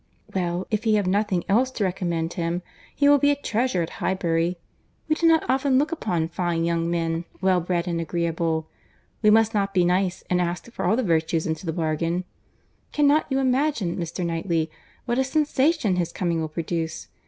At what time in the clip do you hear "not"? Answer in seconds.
5.27-5.47, 9.53-9.75